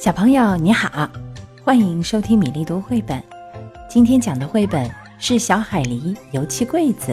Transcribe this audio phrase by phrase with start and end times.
[0.00, 1.06] 小朋友你好，
[1.62, 3.22] 欢迎收听米粒读绘本。
[3.86, 7.12] 今天讲的绘本是《小海狸油漆柜子》，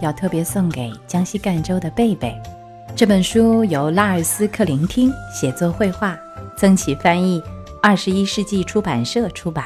[0.00, 2.32] 要特别送给江西赣州的贝贝。
[2.94, 6.16] 这本书由拉尔斯·克林汀写作绘画，
[6.56, 7.42] 曾启翻译，
[7.82, 9.64] 二十一世纪出版社出版。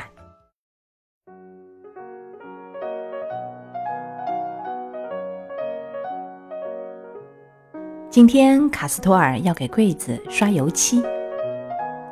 [8.09, 11.02] 今天卡斯托尔要给柜子刷油漆。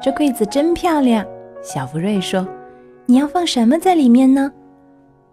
[0.03, 1.23] 这柜子真漂亮，
[1.63, 2.49] 小福瑞说
[3.05, 4.51] ：“你要放什么在里面呢？”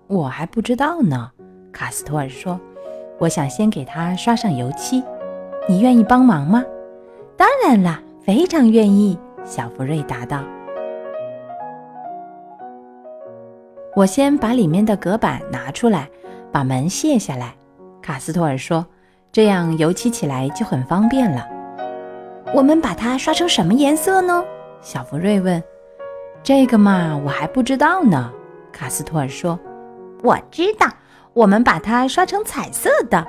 [0.07, 1.31] 我还不知道呢，
[1.71, 2.59] 卡斯托尔说
[3.17, 5.01] ：“我想先给它刷上油漆，
[5.69, 6.65] 你愿意帮忙吗
[7.37, 10.43] ？”“当然啦，非常愿意。”小福瑞答道。
[13.95, 16.09] “我先把里面的隔板拿出来，
[16.51, 17.55] 把门卸下来。”
[18.03, 18.85] 卡斯托尔说
[19.31, 21.47] ，“这样油漆起来就很方便了。
[22.53, 24.43] ”“我们把它刷成什么颜色呢？”
[24.81, 25.61] 小福瑞问
[26.43, 28.31] ：“这个嘛，我还不知道呢。”
[28.71, 29.59] 卡斯托尔说
[30.23, 30.87] ：“我知道，
[31.33, 33.25] 我们把它刷成彩色的。”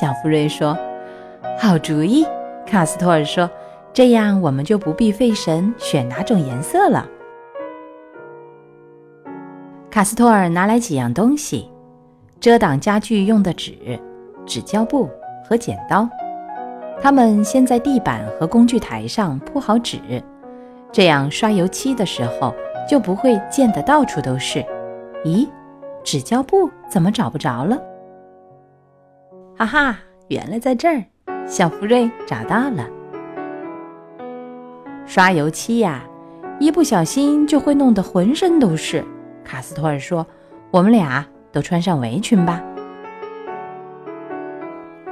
[0.00, 0.76] 小福瑞说
[1.58, 2.26] ：“好主意。”
[2.66, 3.48] 卡斯托尔说
[3.92, 7.06] ：“这样我们就不必费神选哪种颜色了。”
[9.90, 11.70] 卡斯托尔拿来几样东西：
[12.40, 13.76] 遮挡家具用的纸、
[14.46, 15.08] 纸胶布
[15.46, 16.08] 和剪刀。
[17.00, 20.00] 他们先在地板和工具台上铺好纸。
[20.92, 22.54] 这样刷油漆的时候
[22.86, 24.62] 就不会溅得到处都是。
[25.24, 25.48] 咦，
[26.04, 27.80] 纸胶布怎么找不着了？
[29.56, 29.98] 哈哈，
[30.28, 31.02] 原来在这儿！
[31.46, 32.86] 小福瑞找到了。
[35.06, 36.02] 刷油漆呀，
[36.58, 39.04] 一不小心就会弄得浑身都是。
[39.44, 40.26] 卡斯托尔说
[40.70, 42.62] ：“我们俩都穿上围裙吧。”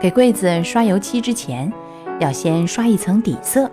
[0.00, 1.72] 给柜子刷油漆之前，
[2.18, 3.70] 要先刷一层底色。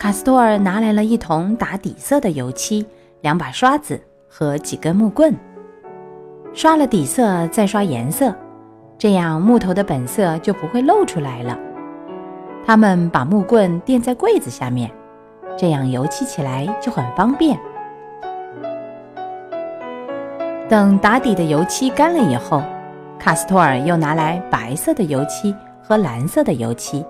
[0.00, 2.86] 卡斯托尔拿来了一桶打底色的油漆、
[3.20, 5.36] 两把刷子和几根木棍。
[6.54, 8.34] 刷了底色，再刷颜色，
[8.96, 11.54] 这样木头的本色就不会露出来了。
[12.64, 14.90] 他们把木棍垫在柜子下面，
[15.54, 17.60] 这样油漆起来就很方便。
[20.66, 22.62] 等打底的油漆干了以后，
[23.18, 27.04] 卡斯托尔又拿来白色的油漆和蓝色的油漆。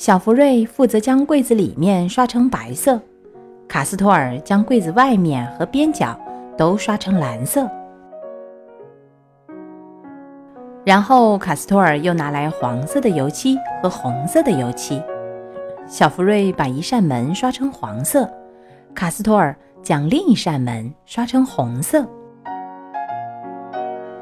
[0.00, 2.98] 小福瑞负责将柜子里面刷成白色，
[3.68, 6.18] 卡斯托尔将柜子外面和边角
[6.56, 7.68] 都刷成蓝色。
[10.86, 15.02] 然后卡斯托尔又拿来黄色的油漆和红色的油漆。
[15.86, 18.26] 小福瑞把一扇门刷成黄色，
[18.94, 22.08] 卡斯托尔将另一扇门刷成红色。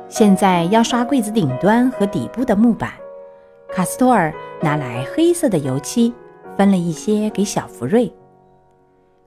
[0.08, 2.90] 现在要刷柜子顶端和底部的木板。
[3.70, 6.12] 卡斯托尔拿来黑色的油漆，
[6.56, 8.12] 分了一些给小福瑞。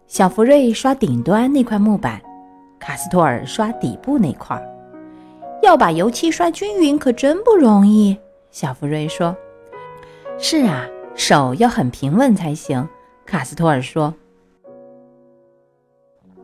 [0.07, 2.21] 小福瑞刷顶端那块木板，
[2.79, 4.61] 卡斯托尔刷底部那块。
[5.63, 8.17] 要把油漆刷均匀可真不容易。
[8.49, 9.35] 小福瑞说
[10.37, 12.87] ：“是啊，手要很平稳才行。”
[13.25, 14.13] 卡斯托尔说：“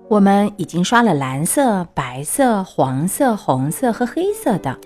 [0.08, 4.78] 我们已经刷了蓝色、白色、黄色、红色和黑色的。”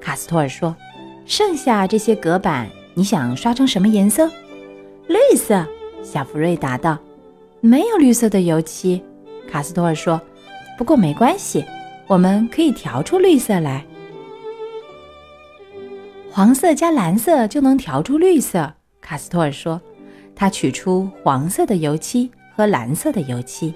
[0.00, 0.76] 卡斯托尔说。
[1.30, 4.28] 剩下这些隔板，你想刷成什么颜色？
[5.06, 5.64] 绿色。
[6.02, 6.98] 小福瑞答道
[7.62, 9.00] ：“没有绿色的油漆。”
[9.48, 10.20] 卡斯托尔说
[10.76, 11.64] ：“不过没关系，
[12.08, 13.86] 我们可以调出绿色来。
[16.28, 19.80] 黄色加蓝色就能调出绿色。”卡斯托尔说
[20.34, 23.72] ：“他取出黄色的油漆和蓝色的油漆，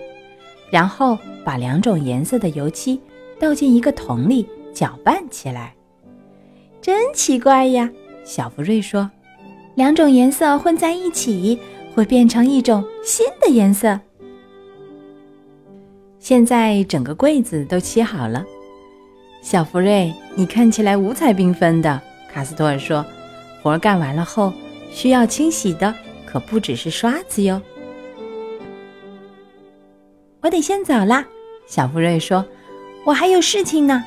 [0.69, 3.01] 然后把两种颜色的油漆
[3.39, 5.73] 倒进一个桶里搅拌起来。”
[6.83, 7.89] 真奇怪呀，
[8.25, 9.11] 小福瑞说
[9.75, 11.59] ：“两种颜色混在一起，
[11.95, 13.99] 会变成一种新的颜色。”
[16.19, 18.45] 现在整个柜子都漆好了，
[19.43, 22.01] 小福瑞，你看起来五彩缤纷的。
[22.33, 23.05] 卡斯托尔说
[23.61, 24.53] ：“活干完了后，
[24.93, 25.93] 需要清洗的
[26.25, 27.61] 可不只是刷子哟。”
[30.41, 31.25] 我得先走了，
[31.67, 32.45] 小福瑞说
[33.05, 34.05] ：“我还有事情呢。”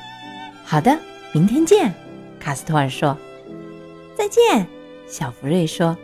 [0.64, 0.98] 好的，
[1.32, 1.92] 明天见。
[2.40, 3.16] 卡斯托尔说
[4.16, 4.66] ：“再见。”
[5.06, 5.96] 小福瑞说：“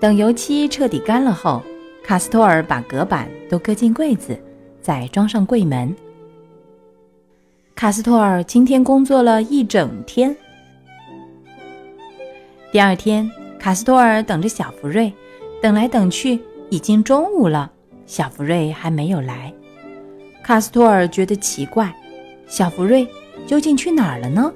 [0.00, 1.62] 等油漆彻底干了后，
[2.02, 4.36] 卡斯托尔把隔板都搁进柜子，
[4.80, 5.94] 再装上柜门。”
[7.76, 10.36] 卡斯托尔今天工作了一整天。
[12.72, 15.12] 第二天，卡斯托尔等着小福瑞，
[15.62, 16.38] 等来等去，
[16.68, 17.70] 已经中午了，
[18.06, 19.52] 小福瑞还没有来。
[20.42, 21.94] 卡斯托尔觉得奇怪：
[22.46, 23.06] 小福瑞
[23.46, 24.52] 究竟去哪儿了呢？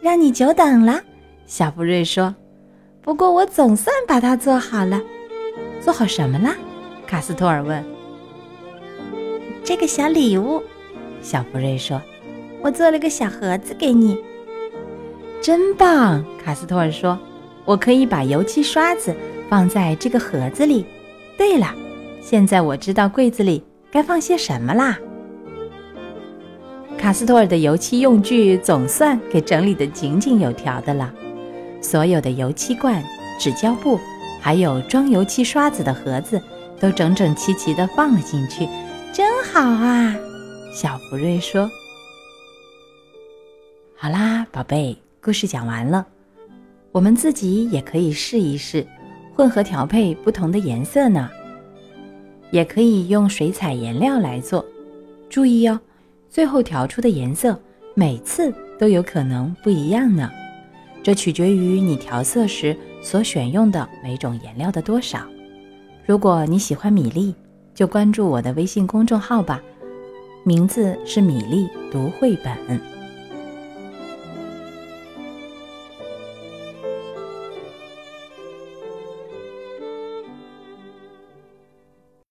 [0.00, 1.00] 让你久等了，
[1.46, 2.34] 小福瑞说。
[3.00, 5.00] 不过我总算把它做好了。
[5.80, 6.54] 做好什么了？
[7.06, 7.84] 卡斯托尔问。
[9.64, 10.62] 这个小礼物，
[11.20, 12.00] 小福瑞说
[12.62, 14.16] ：“我做了个小盒子给你，
[15.40, 17.18] 真棒。”卡斯托尔说
[17.66, 19.12] ：“我可以把油漆刷子
[19.48, 20.86] 放在这个盒子里。
[21.36, 21.74] 对了，
[22.20, 24.96] 现在我知道柜子里该放些什么啦。”
[26.96, 31.12] 卡斯托尔的油漆用具总算给整理得井井有条的了，
[31.82, 33.04] 所有的油漆罐、
[33.38, 33.98] 纸胶布，
[34.40, 36.40] 还有装油漆刷子的盒子，
[36.80, 38.66] 都整整齐齐地放了进去，
[39.12, 40.16] 真好啊！
[40.72, 41.68] 小福瑞说
[43.98, 46.06] ：“好啦，宝贝，故事讲完了，
[46.92, 48.86] 我们自己也可以试一试，
[49.34, 51.28] 混合调配不同的颜色呢，
[52.50, 54.64] 也可以用水彩颜料来做，
[55.28, 55.78] 注意哦。”
[56.30, 57.60] 最后调出的颜色
[57.94, 60.30] 每次都有可能不一样呢，
[61.02, 65.18] 这取决于你调色时所选用的每种颜料的多少。
[66.06, 67.34] 如果你喜欢米粒，
[67.74, 69.60] 就关注我的微信公众号吧，
[70.44, 73.01] 名字是米粒读绘本。